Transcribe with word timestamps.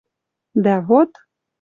Дӓ 0.63 0.75
вот 0.87 1.11